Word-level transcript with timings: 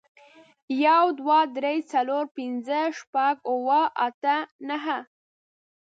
يو، 0.85 1.05
دوه، 1.19 1.39
درې، 1.57 1.75
څلور، 1.91 2.23
پينځه، 2.37 2.79
شپږ، 2.99 3.35
اووه، 3.51 3.81
اته، 4.07 4.35
نهه 4.67 4.99